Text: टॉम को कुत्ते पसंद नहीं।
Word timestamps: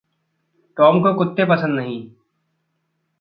टॉम 0.77 1.01
को 1.01 1.13
कुत्ते 1.13 1.45
पसंद 1.45 1.79
नहीं। 1.79 2.11